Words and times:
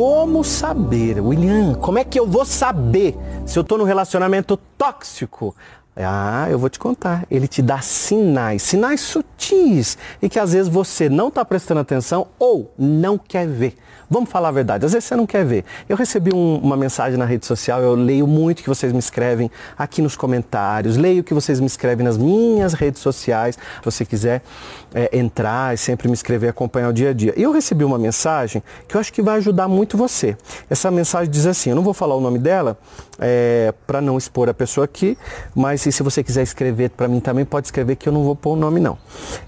Como 0.00 0.42
saber, 0.42 1.20
William? 1.20 1.74
Como 1.74 1.98
é 1.98 2.04
que 2.04 2.18
eu 2.18 2.26
vou 2.26 2.46
saber 2.46 3.14
se 3.44 3.58
eu 3.58 3.60
estou 3.60 3.76
num 3.76 3.84
relacionamento 3.84 4.56
tóxico? 4.56 5.54
Ah, 5.96 6.46
eu 6.48 6.58
vou 6.58 6.70
te 6.70 6.78
contar. 6.78 7.26
Ele 7.30 7.48
te 7.48 7.60
dá 7.60 7.80
sinais, 7.80 8.62
sinais 8.62 9.00
sutis 9.00 9.98
e 10.22 10.28
que 10.28 10.38
às 10.38 10.52
vezes 10.52 10.68
você 10.68 11.08
não 11.08 11.28
está 11.28 11.44
prestando 11.44 11.80
atenção 11.80 12.28
ou 12.38 12.72
não 12.78 13.18
quer 13.18 13.46
ver. 13.46 13.74
Vamos 14.12 14.28
falar 14.28 14.48
a 14.48 14.52
verdade, 14.52 14.84
às 14.84 14.92
vezes 14.92 15.04
você 15.06 15.14
não 15.14 15.24
quer 15.24 15.44
ver. 15.44 15.64
Eu 15.88 15.96
recebi 15.96 16.34
um, 16.34 16.56
uma 16.56 16.76
mensagem 16.76 17.16
na 17.16 17.24
rede 17.24 17.46
social, 17.46 17.80
eu 17.80 17.94
leio 17.94 18.26
muito 18.26 18.60
que 18.60 18.68
vocês 18.68 18.92
me 18.92 18.98
escrevem 18.98 19.48
aqui 19.78 20.02
nos 20.02 20.16
comentários, 20.16 20.96
leio 20.96 21.22
que 21.22 21.32
vocês 21.32 21.60
me 21.60 21.66
escrevem 21.66 22.04
nas 22.04 22.18
minhas 22.18 22.72
redes 22.72 23.00
sociais. 23.00 23.54
Se 23.54 23.84
você 23.84 24.04
quiser 24.04 24.42
é, 24.92 25.16
entrar 25.16 25.74
e 25.74 25.78
sempre 25.78 26.08
me 26.08 26.14
escrever, 26.14 26.48
acompanhar 26.48 26.88
o 26.88 26.92
dia 26.92 27.10
a 27.10 27.12
dia. 27.12 27.32
E 27.36 27.42
eu 27.42 27.52
recebi 27.52 27.84
uma 27.84 27.98
mensagem 27.98 28.62
que 28.88 28.96
eu 28.96 29.00
acho 29.00 29.12
que 29.12 29.22
vai 29.22 29.36
ajudar 29.36 29.68
muito 29.68 29.96
você. 29.96 30.36
Essa 30.68 30.90
mensagem 30.90 31.30
diz 31.30 31.46
assim, 31.46 31.70
eu 31.70 31.76
não 31.76 31.82
vou 31.84 31.94
falar 31.94 32.16
o 32.16 32.20
nome 32.20 32.40
dela 32.40 32.76
é, 33.20 33.72
para 33.86 34.00
não 34.00 34.18
expor 34.18 34.48
a 34.48 34.54
pessoa 34.54 34.86
aqui, 34.86 35.16
mas 35.54 35.79
se 35.80 36.02
você 36.02 36.22
quiser 36.22 36.42
escrever 36.42 36.90
para 36.90 37.08
mim 37.08 37.20
também, 37.20 37.44
pode 37.44 37.68
escrever 37.68 37.96
que 37.96 38.08
eu 38.08 38.12
não 38.12 38.22
vou 38.22 38.36
pôr 38.36 38.52
o 38.52 38.56
nome 38.56 38.80
não. 38.80 38.98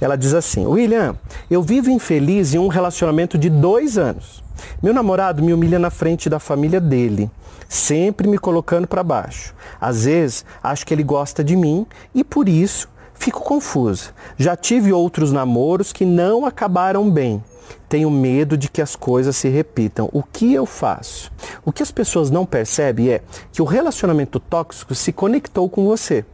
Ela 0.00 0.16
diz 0.16 0.32
assim, 0.32 0.66
William, 0.66 1.14
eu 1.50 1.62
vivo 1.62 1.90
infeliz 1.90 2.54
em 2.54 2.58
um 2.58 2.68
relacionamento 2.68 3.36
de 3.36 3.50
dois 3.50 3.98
anos. 3.98 4.42
Meu 4.82 4.94
namorado 4.94 5.42
me 5.42 5.52
humilha 5.52 5.78
na 5.78 5.90
frente 5.90 6.30
da 6.30 6.38
família 6.38 6.80
dele, 6.80 7.30
sempre 7.68 8.28
me 8.28 8.38
colocando 8.38 8.86
para 8.86 9.02
baixo. 9.02 9.54
Às 9.80 10.04
vezes, 10.04 10.44
acho 10.62 10.86
que 10.86 10.94
ele 10.94 11.02
gosta 11.02 11.42
de 11.44 11.56
mim 11.56 11.86
e 12.14 12.24
por 12.24 12.48
isso 12.48 12.88
fico 13.22 13.40
confusa. 13.40 14.10
Já 14.36 14.56
tive 14.56 14.92
outros 14.92 15.30
namoros 15.30 15.92
que 15.92 16.04
não 16.04 16.44
acabaram 16.44 17.08
bem. 17.08 17.42
Tenho 17.88 18.10
medo 18.10 18.56
de 18.56 18.68
que 18.68 18.82
as 18.82 18.96
coisas 18.96 19.36
se 19.36 19.48
repitam. 19.48 20.08
O 20.12 20.24
que 20.24 20.52
eu 20.52 20.66
faço? 20.66 21.30
O 21.64 21.70
que 21.72 21.84
as 21.84 21.92
pessoas 21.92 22.30
não 22.30 22.44
percebem 22.44 23.10
é 23.10 23.22
que 23.52 23.62
o 23.62 23.64
relacionamento 23.64 24.40
tóxico 24.40 24.92
se 24.92 25.12
conectou 25.12 25.68
com 25.68 25.84
você. 25.84 26.24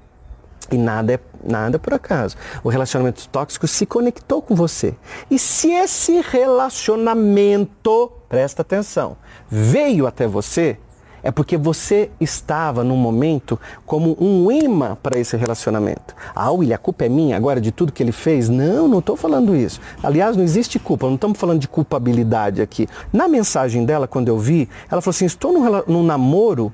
E 0.71 0.79
nada 0.79 1.13
é 1.13 1.21
nada 1.45 1.79
por 1.79 1.93
acaso. 1.93 2.37
O 2.65 2.71
relacionamento 2.71 3.29
tóxico 3.29 3.67
se 3.67 3.85
conectou 3.85 4.41
com 4.41 4.55
você. 4.55 4.95
E 5.31 5.39
se 5.39 5.71
esse 5.71 6.21
relacionamento, 6.21 8.11
presta 8.29 8.63
atenção, 8.63 9.17
veio 9.49 10.07
até 10.07 10.27
você, 10.27 10.79
é 11.23 11.31
porque 11.31 11.57
você 11.57 12.11
estava 12.21 12.83
num 12.85 12.97
momento 12.97 13.59
como 13.85 14.17
um 14.21 14.51
imã 14.51 14.97
para 15.03 15.19
esse 15.19 15.37
relacionamento. 15.37 16.15
Ah, 16.35 16.51
William, 16.51 16.77
a 16.77 16.79
culpa 16.79 17.05
é 17.05 17.09
minha 17.09 17.37
agora 17.37 17.61
de 17.61 17.73
tudo 17.73 17.93
que 17.93 18.03
ele 18.03 18.13
fez? 18.13 18.49
Não, 18.49 18.89
não 18.89 18.99
estou 18.99 19.17
falando 19.17 19.55
isso. 19.55 19.81
Aliás, 20.03 20.37
não 20.37 20.45
existe 20.45 20.79
culpa, 20.79 21.07
não 21.07 21.15
estamos 21.15 21.39
falando 21.39 21.61
de 21.61 21.69
culpabilidade 21.69 22.63
aqui. 22.63 22.89
Na 23.13 23.29
mensagem 23.29 23.85
dela, 23.85 24.07
quando 24.07 24.29
eu 24.29 24.39
vi, 24.39 24.69
ela 24.91 25.01
falou 25.01 25.11
assim: 25.11 25.27
estou 25.27 25.53
num, 25.53 25.83
num 25.87 26.03
namoro 26.03 26.73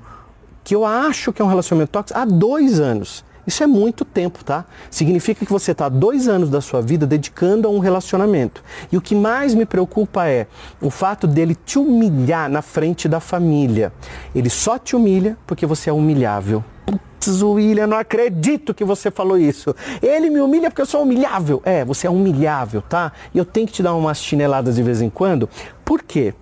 que 0.62 0.74
eu 0.74 0.84
acho 0.84 1.32
que 1.32 1.42
é 1.42 1.44
um 1.44 1.48
relacionamento 1.48 1.92
tóxico 1.92 2.18
há 2.18 2.24
dois 2.24 2.80
anos. 2.80 3.24
Isso 3.46 3.62
é 3.62 3.66
muito 3.66 4.04
tempo, 4.04 4.44
tá? 4.44 4.64
Significa 4.90 5.44
que 5.44 5.52
você 5.52 5.72
está 5.72 5.88
dois 5.88 6.28
anos 6.28 6.48
da 6.48 6.60
sua 6.60 6.80
vida 6.80 7.06
dedicando 7.06 7.68
a 7.68 7.70
um 7.70 7.78
relacionamento. 7.78 8.62
E 8.90 8.96
o 8.96 9.00
que 9.00 9.14
mais 9.14 9.54
me 9.54 9.66
preocupa 9.66 10.28
é 10.28 10.46
o 10.80 10.90
fato 10.90 11.26
dele 11.26 11.54
te 11.54 11.78
humilhar 11.78 12.48
na 12.48 12.62
frente 12.62 13.08
da 13.08 13.20
família. 13.20 13.92
Ele 14.34 14.50
só 14.50 14.78
te 14.78 14.96
humilha 14.96 15.36
porque 15.46 15.66
você 15.66 15.90
é 15.90 15.92
humilhável. 15.92 16.64
Putz, 16.86 17.42
William, 17.42 17.86
não 17.86 17.96
acredito 17.96 18.74
que 18.74 18.84
você 18.84 19.10
falou 19.10 19.38
isso. 19.38 19.74
Ele 20.02 20.28
me 20.30 20.40
humilha 20.40 20.70
porque 20.70 20.82
eu 20.82 20.86
sou 20.86 21.02
humilhável. 21.02 21.62
É, 21.64 21.84
você 21.84 22.06
é 22.06 22.10
humilhável, 22.10 22.82
tá? 22.82 23.12
E 23.34 23.38
eu 23.38 23.44
tenho 23.44 23.66
que 23.66 23.72
te 23.72 23.82
dar 23.82 23.94
umas 23.94 24.18
chineladas 24.18 24.76
de 24.76 24.82
vez 24.82 25.00
em 25.00 25.10
quando. 25.10 25.48
Por 25.84 26.02
quê? 26.02 26.34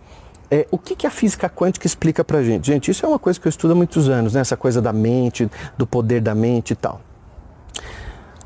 É, 0.54 0.68
o 0.70 0.76
que, 0.76 0.94
que, 0.94 1.06
a 1.06 1.10
física 1.10 1.48
quântica 1.48 1.86
explica 1.86 2.22
pra 2.22 2.42
gente? 2.42 2.66
Gente, 2.66 2.90
isso 2.90 3.06
é 3.06 3.08
uma 3.08 3.18
coisa 3.18 3.40
que 3.40 3.48
eu 3.48 3.48
estudo 3.48 3.70
há 3.70 3.74
muitos 3.74 4.10
anos, 4.10 4.34
né? 4.34 4.40
essa 4.42 4.54
coisa 4.54 4.82
da 4.82 4.92
mente, 4.92 5.50
do 5.78 5.86
poder 5.86 6.20
da 6.20 6.34
mente 6.34 6.72
e 6.72 6.76
tal. 6.76 7.00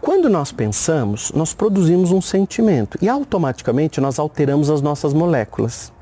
Quando 0.01 0.31
nós 0.31 0.53
pensamos, 0.53 1.33
nós 1.33 1.53
produzimos 1.53 2.13
um 2.13 2.21
sentimento 2.21 2.97
e 3.03 3.09
automaticamente 3.09 4.01
nós 4.01 4.21
alteramos 4.21 4.71
as 4.71 4.81
nossas 4.81 5.13
moléculas. 5.13 5.93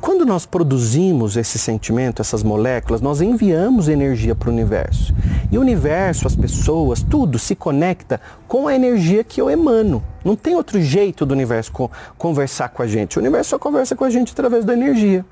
Quando 0.00 0.24
nós 0.24 0.46
produzimos 0.46 1.36
esse 1.36 1.58
sentimento, 1.58 2.22
essas 2.22 2.42
moléculas, 2.42 3.00
nós 3.00 3.20
enviamos 3.20 3.88
energia 3.88 4.34
para 4.34 4.48
o 4.48 4.52
universo. 4.52 5.12
E 5.50 5.58
o 5.58 5.60
universo, 5.60 6.26
as 6.26 6.36
pessoas, 6.36 7.02
tudo 7.02 7.38
se 7.38 7.54
conecta 7.56 8.20
com 8.46 8.68
a 8.68 8.74
energia 8.74 9.24
que 9.24 9.40
eu 9.40 9.50
emano. 9.50 10.02
Não 10.24 10.36
tem 10.36 10.54
outro 10.54 10.80
jeito 10.80 11.26
do 11.26 11.32
universo 11.32 11.72
conversar 12.16 12.68
com 12.68 12.82
a 12.82 12.86
gente. 12.86 13.18
O 13.18 13.20
universo 13.20 13.50
só 13.50 13.58
conversa 13.58 13.96
com 13.96 14.04
a 14.04 14.10
gente 14.10 14.32
através 14.32 14.64
da 14.64 14.72
energia. 14.72 15.24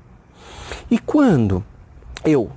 E 0.91 0.99
quando 0.99 1.63
eu 2.25 2.51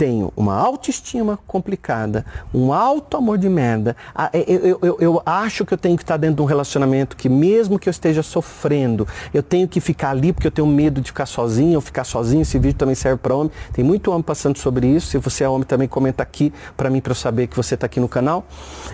tenho 0.00 0.32
uma 0.34 0.54
autoestima 0.54 1.38
complicada, 1.46 2.24
um 2.54 2.72
alto 2.72 3.18
amor 3.18 3.36
de 3.36 3.50
merda, 3.50 3.94
eu, 4.32 4.78
eu, 4.80 4.96
eu, 4.98 5.22
acho 5.26 5.66
que 5.66 5.74
eu 5.74 5.76
tenho 5.76 5.94
que 5.94 6.02
estar 6.02 6.16
dentro 6.16 6.36
de 6.36 6.42
um 6.42 6.46
relacionamento 6.46 7.14
que 7.14 7.28
mesmo 7.28 7.78
que 7.78 7.86
eu 7.86 7.90
esteja 7.90 8.22
sofrendo, 8.22 9.06
eu 9.34 9.42
tenho 9.42 9.68
que 9.68 9.78
ficar 9.78 10.12
ali 10.12 10.32
porque 10.32 10.46
eu 10.46 10.50
tenho 10.50 10.66
medo 10.66 11.02
de 11.02 11.08
ficar 11.08 11.26
sozinho, 11.26 11.74
ou 11.74 11.82
ficar 11.82 12.04
sozinho, 12.04 12.40
esse 12.40 12.58
vídeo 12.58 12.78
também 12.78 12.94
serve 12.94 13.18
para 13.18 13.34
homem. 13.34 13.52
Tem 13.74 13.84
muito 13.84 14.10
homem 14.10 14.22
passando 14.22 14.56
sobre 14.56 14.86
isso. 14.86 15.08
Se 15.08 15.18
você 15.18 15.44
é 15.44 15.48
homem 15.50 15.66
também 15.66 15.86
comenta 15.86 16.22
aqui 16.22 16.50
para 16.78 16.88
mim 16.88 17.02
para 17.02 17.10
eu 17.10 17.16
saber 17.16 17.48
que 17.48 17.54
você 17.54 17.74
está 17.74 17.84
aqui 17.84 18.00
no 18.00 18.08
canal. 18.08 18.46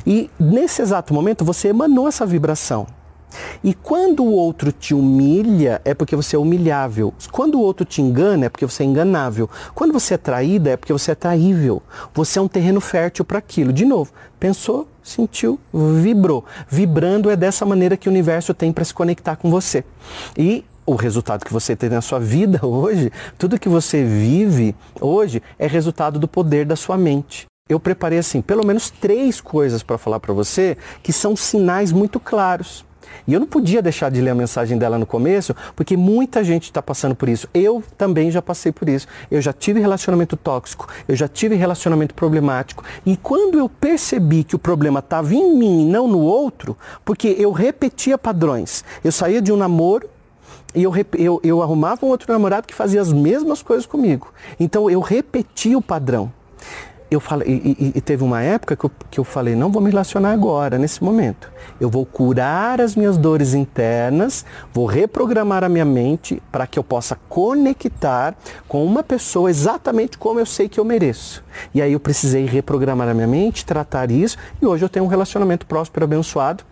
E 0.05 0.28
nesse 0.41 0.83
exato 0.83 1.15
momento 1.15 1.45
você 1.45 1.69
emanou 1.69 2.09
essa 2.09 2.27
vibração. 2.27 2.84
E 3.62 3.75
quando 3.75 4.22
o 4.22 4.32
outro 4.32 4.72
te 4.72 4.94
humilha, 4.94 5.81
é 5.84 5.94
porque 5.94 6.16
você 6.16 6.37
é 6.37 6.38
humilhável. 6.38 7.12
Quando 7.31 7.56
o 7.56 7.60
outro 7.60 7.84
te 7.84 8.00
engana, 8.00 8.47
é 8.47 8.48
porque 8.48 8.64
você 8.64 8.82
é 8.82 8.87
enganável. 8.87 9.48
Quando 9.75 9.92
você 9.92 10.14
é 10.14 10.19
traída, 10.19 10.70
é 10.70 10.76
porque 10.76 10.92
você 10.92 11.12
é 11.12 11.14
traível. 11.14 11.82
Você 12.15 12.38
é 12.38 12.42
um 12.42 12.48
terreno 12.48 12.81
fértil 12.81 13.25
para 13.25 13.38
aquilo. 13.38 13.72
De 13.72 13.84
novo, 13.84 14.12
pensou, 14.38 14.88
sentiu, 15.03 15.59
vibrou. 15.72 16.44
Vibrando 16.69 17.31
é 17.31 17.36
dessa 17.36 17.65
maneira 17.66 17.97
que 17.97 18.09
o 18.09 18.12
universo 18.12 18.54
tem 18.54 18.72
para 18.72 18.84
se 18.84 18.94
conectar 18.94 19.36
com 19.36 19.50
você. 19.50 19.84
E 20.36 20.65
o 20.86 20.94
resultado 20.94 21.44
que 21.44 21.53
você 21.53 21.75
tem 21.75 21.91
na 21.91 22.00
sua 22.00 22.20
vida 22.20 22.60
hoje, 22.65 23.10
tudo 23.36 23.59
que 23.59 23.69
você 23.69 24.04
vive 24.04 24.75
hoje 25.00 25.42
é 25.59 25.66
resultado 25.66 26.19
do 26.19 26.28
poder 26.28 26.65
da 26.65 26.76
sua 26.76 26.97
mente. 26.97 27.47
Eu 27.69 27.81
preparei 27.81 28.20
assim, 28.20 28.41
pelo 28.41 28.65
menos 28.65 28.91
três 28.91 29.41
coisas 29.41 29.82
para 29.82 29.98
falar 29.98 30.20
para 30.20 30.32
você 30.32 30.76
que 31.03 31.12
são 31.12 31.34
sinais 31.34 31.91
muito 31.91 32.20
claros. 32.20 32.84
E 33.27 33.34
eu 33.34 33.41
não 33.41 33.47
podia 33.47 33.83
deixar 33.83 34.11
de 34.11 34.21
ler 34.21 34.31
a 34.31 34.34
mensagem 34.34 34.78
dela 34.78 34.99
no 34.99 35.06
começo, 35.06 35.55
porque 35.75 35.97
muita 35.97 36.43
gente 36.44 36.65
está 36.65 36.81
passando 36.83 37.15
por 37.15 37.28
isso. 37.28 37.49
Eu 37.53 37.83
também 37.97 38.31
já 38.31 38.41
passei 38.41 38.72
por 38.72 38.89
isso. 38.89 39.06
Eu 39.31 39.41
já 39.41 39.53
tive 39.53 39.81
relacionamento 39.81 40.37
tóxico, 40.37 40.89
eu 41.09 41.16
já 41.16 41.28
tive 41.28 41.55
relacionamento 41.55 42.15
problemático. 42.15 42.84
E 43.05 43.16
quando 43.16 43.59
eu 43.59 43.69
percebi 43.69 44.45
que 44.45 44.56
o 44.56 44.59
problema 44.59 45.00
estava 45.00 45.34
em 45.34 45.55
mim 45.56 45.83
e 45.83 45.84
não 45.84 46.06
no 46.09 46.21
outro, 46.21 46.77
porque 47.05 47.34
eu 47.39 47.53
repetia 47.53 48.16
padrões. 48.16 48.84
Eu 49.03 49.12
saía 49.12 49.43
de 49.43 49.53
um 49.53 49.56
namoro, 49.56 50.09
e 50.75 50.83
eu, 50.83 50.93
eu, 51.19 51.41
eu 51.43 51.62
arrumava 51.62 52.05
um 52.05 52.11
outro 52.11 52.31
namorado 52.31 52.66
que 52.66 52.75
fazia 52.75 53.00
as 53.00 53.12
mesmas 53.12 53.62
coisas 53.62 53.87
comigo. 53.87 54.33
Então 54.61 54.91
eu 54.91 55.00
repetia 55.00 55.78
o 55.78 55.83
padrão 55.83 56.31
eu 57.09 57.21
falei, 57.21 57.47
e, 57.49 57.93
e, 57.94 58.00
teve 58.00 58.25
uma 58.25 58.43
época 58.43 58.75
que 58.75 58.84
eu, 58.84 58.91
que 59.11 59.21
eu 59.21 59.25
falei, 59.25 59.55
não 59.55 59.71
vou 59.71 59.81
me 59.81 59.91
relacionar 59.91 60.33
agora, 60.33 60.77
nesse 60.77 61.05
momento. 61.05 61.53
Eu 61.81 61.89
vou 61.89 62.05
curar 62.05 62.81
as 62.81 62.97
minhas 62.97 63.17
dores 63.17 63.55
internas, 63.55 64.44
vou 64.72 64.87
reprogramar 64.87 65.62
a 65.62 65.69
minha 65.69 65.84
mente 65.84 66.43
para 66.50 66.66
que 66.66 66.78
eu 66.78 66.83
possa 66.83 67.16
conectar 67.28 68.34
com 68.66 68.84
uma 68.84 69.05
pessoa 69.05 69.49
exatamente 69.49 70.19
como 70.19 70.41
eu 70.41 70.47
sei 70.47 70.69
que 70.69 70.81
eu 70.81 70.84
mereço. 70.84 71.45
E 71.72 71.81
aí 71.81 71.93
eu 71.93 72.00
precisei 72.00 72.45
reprogramar 72.45 73.09
a 73.09 73.15
minha 73.15 73.28
mente, 73.28 73.65
tratar 73.65 74.11
isso, 74.11 74.37
e 74.61 74.66
hoje 74.66 74.84
eu 74.84 74.89
tenho 74.89 75.05
um 75.05 75.09
relacionamento 75.09 75.65
próspero, 75.65 76.05
abençoado, 76.05 76.65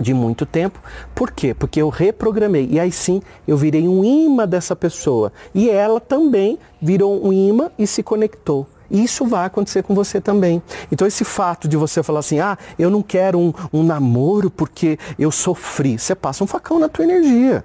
de 0.00 0.12
muito 0.12 0.44
tempo. 0.44 0.80
Por 1.14 1.30
quê? 1.30 1.54
Porque 1.54 1.80
eu 1.80 1.88
reprogramei. 1.88 2.68
E 2.70 2.80
aí 2.80 2.90
sim 2.92 3.20
eu 3.46 3.56
virei 3.56 3.88
um 3.88 4.04
imã 4.04 4.46
dessa 4.46 4.74
pessoa. 4.76 5.32
E 5.54 5.68
ela 5.68 6.00
também 6.00 6.58
virou 6.80 7.24
um 7.24 7.32
imã 7.32 7.70
e 7.78 7.86
se 7.86 8.02
conectou. 8.02 8.66
Isso 8.90 9.26
vai 9.26 9.46
acontecer 9.46 9.82
com 9.82 9.94
você 9.94 10.20
também. 10.20 10.62
Então 10.90 11.06
esse 11.06 11.24
fato 11.24 11.68
de 11.68 11.76
você 11.76 12.02
falar 12.02 12.20
assim, 12.20 12.40
ah, 12.40 12.56
eu 12.78 12.90
não 12.90 13.02
quero 13.02 13.38
um, 13.38 13.52
um 13.72 13.82
namoro 13.82 14.50
porque 14.50 14.98
eu 15.18 15.30
sofri, 15.30 15.98
você 15.98 16.14
passa 16.14 16.42
um 16.42 16.46
facão 16.46 16.78
na 16.78 16.88
tua 16.88 17.04
energia. 17.04 17.64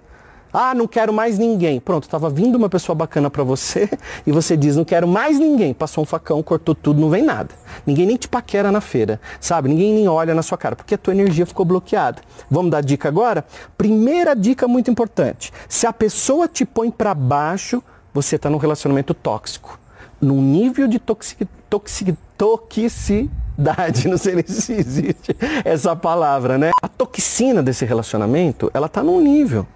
Ah, 0.56 0.76
não 0.76 0.88
quero 0.88 1.12
mais 1.12 1.40
ninguém. 1.40 1.80
Pronto, 1.80 2.04
estava 2.04 2.30
vindo 2.30 2.56
uma 2.56 2.70
pessoa 2.70 2.96
bacana 2.96 3.28
para 3.28 3.44
você 3.44 3.90
e 4.28 4.32
você 4.32 4.56
diz, 4.56 4.76
não 4.76 4.86
quero 4.86 5.08
mais 5.08 5.40
ninguém. 5.40 5.74
Passou 5.74 6.04
um 6.04 6.06
facão, 6.06 6.44
cortou 6.44 6.76
tudo, 6.76 7.02
não 7.02 7.10
vem 7.10 7.24
nada. 7.24 7.56
Ninguém 7.88 8.06
nem 8.06 8.16
te 8.16 8.28
paquera 8.28 8.72
na 8.72 8.80
feira, 8.80 9.20
sabe? 9.42 9.70
Ninguém 9.70 9.96
nem 9.96 10.08
olha 10.08 10.36
na 10.36 10.44
sua 10.44 10.58
cara, 10.58 10.76
porque 10.76 10.94
a 10.94 10.98
tua 10.98 11.14
energia 11.14 11.44
ficou 11.48 11.66
bloqueada. 11.66 12.22
Vamos 12.52 12.70
dar 12.70 12.82
dica 12.82 13.08
agora? 13.08 13.44
Primeira 13.76 14.36
dica 14.36 14.68
muito 14.68 14.92
importante. 14.92 15.52
Se 15.68 15.88
a 15.88 15.94
pessoa 15.94 16.48
te 16.48 16.66
põe 16.66 16.92
para 16.92 17.16
baixo, 17.16 17.82
você 18.14 18.36
está 18.36 18.48
num 18.48 18.58
relacionamento 18.58 19.16
tóxico 19.16 19.80
num 20.24 20.42
nível 20.42 20.88
de 20.88 21.00
toxic, 21.00 21.46
toxic, 21.70 22.16
toxicidade, 22.38 24.08
não 24.10 24.18
sei 24.18 24.44
se 24.48 24.74
existe 24.74 25.36
essa 25.64 25.96
palavra, 25.96 26.58
né? 26.58 26.72
A 26.82 26.88
toxina 26.88 27.62
desse 27.62 27.86
relacionamento, 27.86 28.72
ela 28.74 28.88
está 28.88 29.04
num 29.04 29.22
nível. 29.22 29.68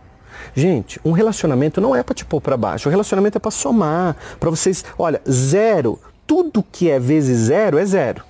Gente, 0.56 1.00
um 1.04 1.12
relacionamento 1.12 1.82
não 1.82 1.96
é 1.96 2.02
para 2.02 2.16
te 2.16 2.26
pôr 2.26 2.42
para 2.42 2.58
baixo. 2.58 2.90
O 2.90 2.92
relacionamento 2.92 3.38
é 3.38 3.40
para 3.40 3.52
somar, 3.52 4.16
para 4.40 4.50
vocês. 4.50 4.84
Olha, 4.98 5.22
zero. 5.30 6.00
Tudo 6.26 6.64
que 6.64 6.90
é 6.90 7.00
vezes 7.00 7.48
zero 7.48 7.78
é 7.78 7.86
zero. 7.86 8.24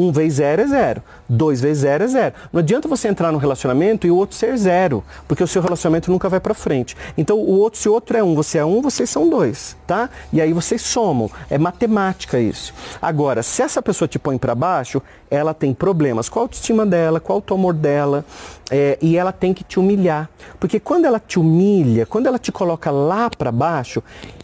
1 0.00 0.12
vezes 0.12 0.34
0 0.34 0.62
é 0.62 0.66
0. 0.66 1.02
2 1.28 1.60
vezes 1.60 1.82
0 1.82 2.04
é 2.04 2.06
0. 2.06 2.34
Não 2.52 2.60
adianta 2.60 2.88
você 2.88 3.08
entrar 3.08 3.30
num 3.30 3.38
relacionamento 3.38 4.06
e 4.06 4.10
o 4.10 4.16
outro 4.16 4.36
ser 4.36 4.56
0, 4.56 5.04
porque 5.28 5.44
o 5.44 5.46
seu 5.46 5.60
relacionamento 5.60 6.10
nunca 6.10 6.28
vai 6.28 6.40
para 6.40 6.54
frente. 6.54 6.96
Então, 7.16 7.38
o 7.38 7.58
outro, 7.58 7.78
se 7.78 7.88
o 7.88 7.92
outro 7.92 8.16
é 8.16 8.22
1, 8.22 8.26
um, 8.26 8.34
você 8.34 8.58
é 8.58 8.64
1, 8.64 8.78
um, 8.78 8.80
vocês 8.80 9.10
são 9.10 9.28
2, 9.28 9.76
tá? 9.86 10.08
E 10.32 10.40
aí 10.40 10.52
vocês 10.52 10.80
somam. 10.80 11.30
É 11.50 11.58
matemática 11.58 12.40
isso. 12.40 12.72
Agora, 13.00 13.42
se 13.42 13.62
essa 13.62 13.82
pessoa 13.82 14.08
te 14.08 14.18
põe 14.18 14.38
para 14.38 14.54
baixo, 14.54 15.02
ela 15.30 15.54
tem 15.54 15.72
problemas 15.74 16.28
com 16.28 16.40
a 16.40 16.42
autoestima 16.42 16.84
dela, 16.86 17.20
com 17.20 17.34
o 17.34 17.54
amor 17.54 17.74
dela, 17.74 18.24
é, 18.70 18.98
e 19.00 19.16
ela 19.16 19.32
tem 19.32 19.52
que 19.52 19.62
te 19.62 19.78
humilhar. 19.78 20.28
Porque 20.58 20.80
quando 20.80 21.04
ela 21.04 21.20
te 21.20 21.38
humilha, 21.38 22.06
quando 22.06 22.26
ela 22.26 22.38
te 22.38 22.50
coloca 22.50 22.90
lá 22.90 23.30
para 23.30 23.52
baixo, 23.52 24.02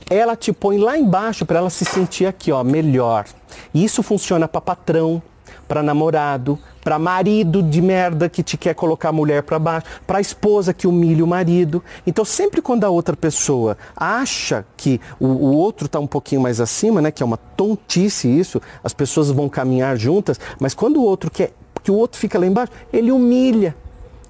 ela 0.08 0.36
te 0.36 0.52
põe 0.52 0.78
lá 0.78 0.96
embaixo 0.96 1.44
para 1.44 1.58
ela 1.58 1.70
se 1.70 1.84
sentir 1.84 2.26
aqui, 2.26 2.52
ó, 2.52 2.62
melhor. 2.62 3.24
E 3.74 3.84
isso 3.84 4.02
funciona 4.02 4.46
para 4.46 4.60
patrão, 4.60 5.20
para 5.66 5.82
namorado, 5.82 6.58
para 6.82 6.98
marido 6.98 7.62
de 7.62 7.82
merda 7.82 8.28
que 8.28 8.42
te 8.42 8.56
quer 8.56 8.74
colocar 8.74 9.08
a 9.08 9.12
mulher 9.12 9.42
para 9.42 9.58
baixo, 9.58 9.86
para 10.06 10.20
esposa 10.20 10.72
que 10.72 10.86
humilha 10.86 11.24
o 11.24 11.26
marido. 11.26 11.82
Então 12.06 12.24
sempre 12.24 12.62
quando 12.62 12.84
a 12.84 12.90
outra 12.90 13.16
pessoa 13.16 13.76
acha 13.96 14.64
que 14.76 15.00
o, 15.18 15.26
o 15.26 15.56
outro 15.56 15.86
está 15.86 15.98
um 15.98 16.06
pouquinho 16.06 16.40
mais 16.40 16.60
acima, 16.60 17.00
né, 17.00 17.10
que 17.10 17.22
é 17.22 17.26
uma 17.26 17.36
tontice 17.36 18.28
isso, 18.28 18.60
as 18.84 18.92
pessoas 18.92 19.30
vão 19.30 19.48
caminhar 19.48 19.96
juntas, 19.96 20.38
mas 20.60 20.74
quando 20.74 20.98
o 20.98 21.02
outro 21.02 21.30
quer 21.30 21.52
que 21.82 21.90
o 21.90 21.94
outro 21.94 22.18
fica 22.18 22.38
lá 22.38 22.46
embaixo, 22.46 22.72
ele 22.92 23.12
humilha. 23.12 23.76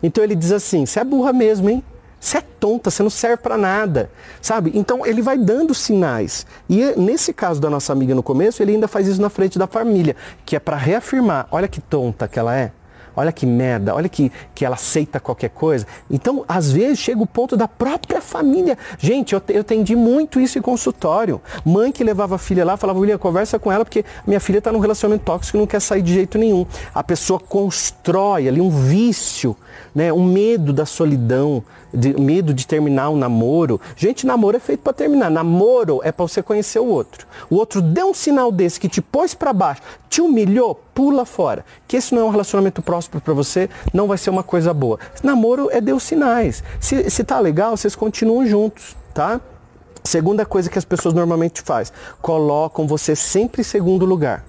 Então 0.02 0.22
ele 0.22 0.34
diz 0.34 0.52
assim: 0.52 0.84
"Você 0.84 1.00
é 1.00 1.04
burra 1.04 1.32
mesmo, 1.32 1.70
hein?" 1.70 1.82
Você 2.26 2.38
é 2.38 2.42
tonta, 2.58 2.90
você 2.90 3.04
não 3.04 3.10
serve 3.10 3.36
para 3.36 3.56
nada, 3.56 4.10
sabe? 4.42 4.72
Então 4.74 5.06
ele 5.06 5.22
vai 5.22 5.38
dando 5.38 5.72
sinais. 5.72 6.44
E 6.68 6.92
nesse 6.96 7.32
caso 7.32 7.60
da 7.60 7.70
nossa 7.70 7.92
amiga 7.92 8.16
no 8.16 8.22
começo, 8.22 8.60
ele 8.60 8.72
ainda 8.72 8.88
faz 8.88 9.06
isso 9.06 9.22
na 9.22 9.30
frente 9.30 9.56
da 9.60 9.68
família, 9.68 10.16
que 10.44 10.56
é 10.56 10.58
para 10.58 10.76
reafirmar, 10.76 11.46
olha 11.52 11.68
que 11.68 11.80
tonta 11.80 12.26
que 12.26 12.36
ela 12.36 12.56
é. 12.56 12.72
Olha 13.16 13.32
que 13.32 13.46
merda, 13.46 13.94
olha 13.94 14.08
que, 14.08 14.30
que 14.54 14.64
ela 14.64 14.74
aceita 14.74 15.18
qualquer 15.18 15.48
coisa. 15.48 15.86
Então, 16.10 16.44
às 16.46 16.70
vezes, 16.70 16.98
chega 16.98 17.22
o 17.22 17.26
ponto 17.26 17.56
da 17.56 17.66
própria 17.66 18.20
família. 18.20 18.76
Gente, 18.98 19.34
eu, 19.34 19.42
eu 19.48 19.62
atendi 19.62 19.96
muito 19.96 20.38
isso 20.38 20.58
em 20.58 20.62
consultório. 20.62 21.40
Mãe 21.64 21.90
que 21.90 22.04
levava 22.04 22.34
a 22.34 22.38
filha 22.38 22.64
lá, 22.64 22.76
falava, 22.76 22.98
William, 22.98 23.16
conversa 23.18 23.58
com 23.58 23.72
ela, 23.72 23.84
porque 23.84 24.04
minha 24.26 24.38
filha 24.38 24.58
está 24.58 24.70
num 24.70 24.78
relacionamento 24.78 25.24
tóxico 25.24 25.56
e 25.56 25.60
não 25.60 25.66
quer 25.66 25.80
sair 25.80 26.02
de 26.02 26.12
jeito 26.12 26.36
nenhum. 26.36 26.66
A 26.94 27.02
pessoa 27.02 27.40
constrói 27.40 28.48
ali 28.48 28.60
um 28.60 28.70
vício, 28.70 29.56
né? 29.94 30.12
um 30.12 30.24
medo 30.24 30.72
da 30.72 30.84
solidão, 30.84 31.64
de, 31.92 32.18
medo 32.20 32.52
de 32.52 32.66
terminar 32.66 33.10
um 33.10 33.16
namoro. 33.16 33.80
Gente, 33.96 34.26
namoro 34.26 34.56
é 34.56 34.60
feito 34.60 34.80
para 34.80 34.92
terminar. 34.92 35.30
Namoro 35.30 36.00
é 36.04 36.12
para 36.12 36.26
você 36.28 36.42
conhecer 36.42 36.78
o 36.78 36.86
outro. 36.86 37.26
O 37.48 37.56
outro 37.56 37.80
deu 37.80 38.10
um 38.10 38.14
sinal 38.14 38.52
desse 38.52 38.78
que 38.78 38.88
te 38.88 39.00
pôs 39.00 39.34
para 39.34 39.52
baixo, 39.52 39.80
te 40.08 40.20
humilhou, 40.20 40.80
pula 40.96 41.26
fora. 41.26 41.62
Que 41.86 41.98
esse 41.98 42.14
não 42.14 42.22
é 42.22 42.24
um 42.24 42.30
relacionamento 42.30 42.80
próspero 42.80 43.20
para 43.20 43.34
você, 43.34 43.68
não 43.92 44.08
vai 44.08 44.16
ser 44.16 44.30
uma 44.30 44.42
coisa 44.42 44.72
boa. 44.72 44.98
Namoro 45.22 45.68
é 45.70 45.78
deu 45.78 46.00
sinais. 46.00 46.64
Se, 46.80 47.10
se 47.10 47.22
tá 47.22 47.38
legal, 47.38 47.76
vocês 47.76 47.94
continuam 47.94 48.46
juntos, 48.46 48.96
tá? 49.12 49.38
Segunda 50.02 50.46
coisa 50.46 50.70
que 50.70 50.78
as 50.78 50.84
pessoas 50.86 51.12
normalmente 51.12 51.60
faz, 51.60 51.92
colocam 52.22 52.86
você 52.86 53.14
sempre 53.14 53.60
em 53.60 53.64
segundo 53.64 54.06
lugar. 54.06 54.42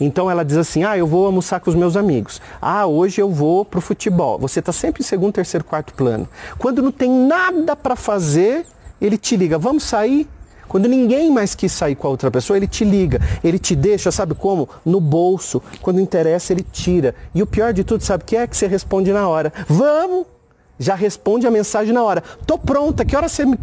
Então 0.00 0.30
ela 0.30 0.44
diz 0.44 0.56
assim: 0.56 0.84
ah, 0.84 0.96
eu 0.96 1.06
vou 1.06 1.26
almoçar 1.26 1.58
com 1.58 1.70
os 1.70 1.76
meus 1.76 1.96
amigos. 1.96 2.40
Ah, 2.62 2.86
hoje 2.86 3.20
eu 3.20 3.28
vou 3.28 3.64
pro 3.64 3.80
futebol. 3.80 4.38
Você 4.38 4.60
está 4.60 4.72
sempre 4.72 5.02
em 5.02 5.04
segundo, 5.04 5.32
terceiro, 5.32 5.64
quarto 5.64 5.92
plano. 5.94 6.28
Quando 6.58 6.82
não 6.82 6.92
tem 6.92 7.10
nada 7.10 7.74
para 7.74 7.96
fazer, 7.96 8.64
ele 9.00 9.18
te 9.18 9.36
liga: 9.36 9.58
vamos 9.58 9.82
sair? 9.82 10.28
Quando 10.68 10.88
ninguém 10.88 11.30
mais 11.30 11.54
quis 11.54 11.72
sair 11.72 11.94
com 11.94 12.06
a 12.06 12.10
outra 12.10 12.30
pessoa, 12.30 12.56
ele 12.56 12.66
te 12.66 12.84
liga, 12.84 13.20
ele 13.42 13.58
te 13.58 13.74
deixa, 13.74 14.10
sabe 14.10 14.34
como? 14.34 14.68
No 14.84 15.00
bolso. 15.00 15.62
Quando 15.80 16.00
interessa, 16.00 16.52
ele 16.52 16.64
tira. 16.70 17.14
E 17.34 17.42
o 17.42 17.46
pior 17.46 17.72
de 17.72 17.84
tudo, 17.84 18.04
sabe 18.04 18.22
o 18.22 18.26
que 18.26 18.36
é? 18.36 18.46
Que 18.46 18.56
você 18.56 18.66
responde 18.66 19.12
na 19.12 19.26
hora. 19.28 19.52
Vamos! 19.66 20.26
Já 20.78 20.94
responde 20.94 21.46
a 21.46 21.50
mensagem 21.50 21.92
na 21.92 22.04
hora. 22.04 22.22
Tô 22.46 22.56
pronta, 22.56 23.04
que 23.04 23.16
hora 23.16 23.28
você 23.28 23.44
me. 23.44 23.58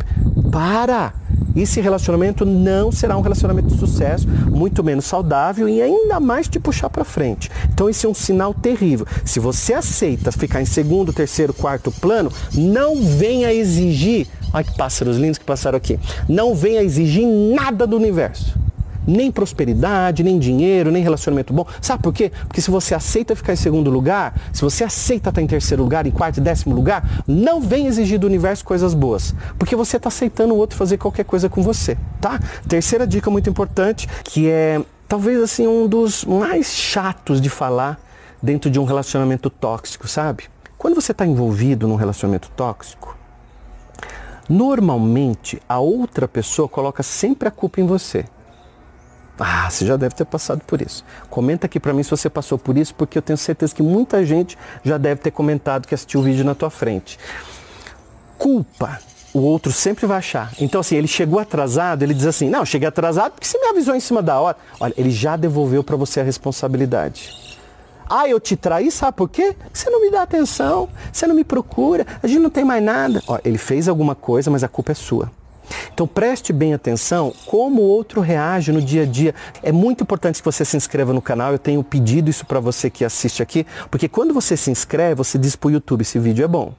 Para! 0.51 1.13
esse 1.55 1.79
relacionamento 1.79 2.45
não 2.45 2.91
será 2.91 3.17
um 3.17 3.21
relacionamento 3.21 3.69
de 3.69 3.79
sucesso, 3.79 4.27
muito 4.27 4.83
menos 4.83 5.05
saudável 5.05 5.69
e 5.69 5.81
ainda 5.81 6.19
mais 6.19 6.47
te 6.47 6.59
puxar 6.59 6.89
para 6.89 7.05
frente. 7.05 7.49
Então 7.73 7.89
esse 7.89 8.05
é 8.05 8.09
um 8.09 8.13
sinal 8.13 8.53
terrível. 8.53 9.07
Se 9.23 9.39
você 9.39 9.73
aceita 9.73 10.31
ficar 10.31 10.61
em 10.61 10.65
segundo, 10.65 11.13
terceiro, 11.13 11.53
quarto 11.53 11.91
plano, 11.91 12.31
não 12.53 13.01
venha 13.01 13.53
exigir, 13.53 14.27
olha 14.55 14.63
que 14.63 14.75
pássaros 14.75 15.17
lindos 15.17 15.37
que 15.37 15.45
passaram 15.45 15.77
aqui, 15.77 15.99
não 16.29 16.55
venha 16.55 16.81
exigir 16.81 17.27
nada 17.27 17.85
do 17.85 17.95
universo 17.95 18.65
nem 19.07 19.31
prosperidade, 19.31 20.23
nem 20.23 20.39
dinheiro, 20.39 20.91
nem 20.91 21.03
relacionamento 21.03 21.53
bom. 21.53 21.65
Sabe 21.79 22.01
por 22.01 22.11
quê? 22.11 22.31
Porque 22.47 22.59
se 22.59 22.71
você 22.71 22.95
aceita 22.95 23.35
ficar 23.35 23.53
em 23.53 23.55
segundo 23.55 23.89
lugar, 23.89 24.33
se 24.51 24.61
você 24.61 24.83
aceita 24.83 25.29
estar 25.29 25.41
em 25.41 25.45
terceiro 25.45 25.83
lugar, 25.83 26.07
em 26.07 26.11
quarto 26.11 26.37
e 26.37 26.41
décimo 26.41 26.73
lugar, 26.73 27.23
não 27.27 27.61
vem 27.61 27.85
exigir 27.85 28.19
do 28.19 28.25
universo 28.25 28.65
coisas 28.65 28.95
boas. 28.95 29.35
Porque 29.59 29.75
você 29.75 29.97
está 29.97 30.07
aceitando 30.07 30.53
o 30.53 30.57
outro 30.57 30.75
fazer 30.75 30.97
qualquer 30.97 31.23
coisa 31.23 31.47
com 31.47 31.61
você, 31.61 31.97
tá? 32.19 32.39
Terceira 32.67 33.05
dica 33.05 33.29
muito 33.29 33.47
importante, 33.47 34.07
que 34.23 34.49
é 34.49 34.81
talvez 35.07 35.39
assim 35.39 35.67
um 35.67 35.87
dos 35.87 36.25
mais 36.25 36.73
chatos 36.73 37.39
de 37.39 37.49
falar 37.49 37.99
dentro 38.41 38.69
de 38.69 38.79
um 38.79 38.85
relacionamento 38.85 39.49
tóxico, 39.49 40.07
sabe? 40.07 40.45
Quando 40.77 40.95
você 40.95 41.11
está 41.11 41.25
envolvido 41.25 41.87
num 41.87 41.95
relacionamento 41.95 42.49
tóxico, 42.55 43.14
normalmente 44.49 45.61
a 45.67 45.79
outra 45.79 46.27
pessoa 46.27 46.67
coloca 46.67 47.03
sempre 47.03 47.47
a 47.47 47.51
culpa 47.51 47.81
em 47.81 47.85
você. 47.85 48.25
Ah, 49.37 49.69
você 49.69 49.85
já 49.85 49.97
deve 49.97 50.15
ter 50.15 50.25
passado 50.25 50.61
por 50.65 50.81
isso. 50.81 51.03
Comenta 51.29 51.65
aqui 51.65 51.79
para 51.79 51.93
mim 51.93 52.03
se 52.03 52.11
você 52.11 52.29
passou 52.29 52.57
por 52.57 52.77
isso, 52.77 52.95
porque 52.95 53.17
eu 53.17 53.21
tenho 53.21 53.37
certeza 53.37 53.75
que 53.75 53.83
muita 53.83 54.25
gente 54.25 54.57
já 54.83 54.97
deve 54.97 55.21
ter 55.21 55.31
comentado 55.31 55.87
que 55.87 55.93
assistiu 55.93 56.21
o 56.21 56.23
vídeo 56.23 56.45
na 56.45 56.55
tua 56.55 56.69
frente. 56.69 57.19
Culpa. 58.37 58.99
O 59.33 59.39
outro 59.39 59.69
sempre 59.73 60.05
vai 60.05 60.19
achar. 60.19 60.53
Então, 60.61 60.79
assim, 60.79 60.95
ele 60.95 61.07
chegou 61.07 61.39
atrasado, 61.39 62.03
ele 62.03 62.13
diz 62.13 62.25
assim: 62.25 62.49
Não, 62.49 62.65
cheguei 62.65 62.87
atrasado 62.87 63.33
porque 63.33 63.45
você 63.45 63.59
me 63.59 63.67
avisou 63.67 63.93
em 63.93 63.99
cima 63.99 64.21
da 64.21 64.39
hora. 64.39 64.55
Olha, 64.79 64.93
ele 64.95 65.11
já 65.11 65.35
devolveu 65.35 65.83
para 65.83 65.97
você 65.97 66.21
a 66.21 66.23
responsabilidade. 66.23 67.44
Ah, 68.09 68.27
eu 68.27 68.39
te 68.39 68.55
traí, 68.55 68.91
sabe 68.91 69.17
por 69.17 69.29
quê? 69.29 69.55
Você 69.73 69.89
não 69.89 70.01
me 70.01 70.11
dá 70.11 70.21
atenção, 70.21 70.89
você 71.11 71.25
não 71.25 71.35
me 71.35 71.43
procura, 71.43 72.05
a 72.21 72.27
gente 72.27 72.39
não 72.39 72.49
tem 72.49 72.63
mais 72.63 72.83
nada. 72.83 73.21
Ó, 73.27 73.39
ele 73.43 73.57
fez 73.57 73.87
alguma 73.87 74.15
coisa, 74.15 74.51
mas 74.51 74.63
a 74.63 74.67
culpa 74.67 74.91
é 74.91 74.95
sua. 74.95 75.31
Então 75.93 76.07
preste 76.07 76.53
bem 76.53 76.73
atenção 76.73 77.33
como 77.45 77.81
o 77.81 77.85
outro 77.85 78.21
reage 78.21 78.71
no 78.71 78.81
dia 78.81 79.03
a 79.03 79.05
dia. 79.05 79.33
É 79.63 79.71
muito 79.71 80.03
importante 80.03 80.39
que 80.39 80.45
você 80.45 80.63
se 80.63 80.77
inscreva 80.77 81.13
no 81.13 81.21
canal. 81.21 81.51
Eu 81.51 81.59
tenho 81.59 81.83
pedido 81.83 82.29
isso 82.29 82.45
para 82.45 82.59
você 82.59 82.89
que 82.89 83.03
assiste 83.03 83.41
aqui, 83.41 83.65
porque 83.89 84.07
quando 84.07 84.33
você 84.33 84.55
se 84.55 84.69
inscreve, 84.69 85.15
você 85.15 85.37
diz 85.37 85.55
para 85.55 85.69
o 85.69 85.71
YouTube 85.71 86.01
esse 86.01 86.19
vídeo 86.19 86.43
é 86.43 86.47
bom. 86.47 86.73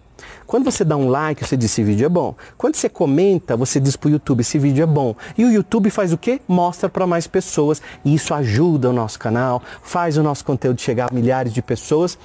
Quando 0.46 0.64
você 0.64 0.84
dá 0.84 0.96
um 0.96 1.08
like, 1.08 1.44
você 1.44 1.56
diz 1.56 1.70
esse 1.70 1.82
vídeo 1.82 2.06
é 2.06 2.08
bom. 2.08 2.34
Quando 2.56 2.76
você 2.76 2.88
comenta, 2.88 3.56
você 3.56 3.78
diz 3.80 3.96
para 3.96 4.08
o 4.08 4.10
YouTube 4.10 4.40
esse 4.40 4.58
vídeo 4.58 4.82
é 4.82 4.86
bom. 4.86 5.14
E 5.36 5.44
o 5.44 5.50
YouTube 5.50 5.90
faz 5.90 6.12
o 6.12 6.18
quê? 6.18 6.40
Mostra 6.46 6.88
para 6.88 7.06
mais 7.06 7.26
pessoas. 7.26 7.82
E 8.04 8.14
isso 8.14 8.32
ajuda 8.34 8.90
o 8.90 8.92
nosso 8.92 9.18
canal, 9.18 9.62
faz 9.82 10.16
o 10.16 10.22
nosso 10.22 10.44
conteúdo 10.44 10.80
chegar 10.80 11.10
a 11.10 11.14
milhares 11.14 11.52
de 11.52 11.62
pessoas. 11.62 12.18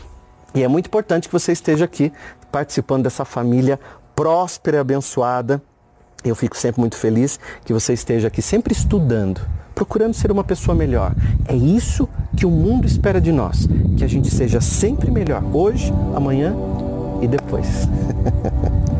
E 0.54 0.64
é 0.64 0.68
muito 0.68 0.88
importante 0.88 1.28
que 1.28 1.34
você 1.34 1.52
esteja 1.52 1.86
aqui 1.86 2.12
participando 2.52 3.04
dessa 3.04 3.24
família 3.24 3.80
próspera 4.16 4.78
e 4.78 4.80
abençoada 4.80 5.62
eu 6.24 6.36
fico 6.36 6.56
sempre 6.56 6.80
muito 6.80 6.96
feliz 6.96 7.40
que 7.66 7.74
você 7.74 7.94
esteja 7.94 8.28
aqui 8.28 8.42
sempre 8.42 8.74
estudando, 8.74 9.42
procurando 9.74 10.14
ser 10.14 10.32
uma 10.32 10.44
pessoa 10.44 10.76
melhor. 10.76 11.16
É 11.48 11.56
isso 11.56 12.08
que 12.38 12.46
o 12.46 12.52
mundo 12.52 12.86
espera 12.86 13.20
de 13.20 13.32
nós, 13.32 13.68
que 13.98 14.04
a 14.04 14.08
gente 14.08 14.30
seja 14.30 14.62
sempre 14.62 15.10
melhor, 15.10 15.44
hoje, 15.52 15.92
amanhã 16.16 16.56
e 17.22 17.28
depois. 17.28 17.88